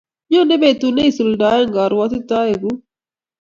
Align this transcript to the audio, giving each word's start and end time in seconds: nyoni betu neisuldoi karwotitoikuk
nyoni 0.29 0.55
betu 0.61 0.87
neisuldoi 0.95 1.63
karwotitoikuk 1.75 2.77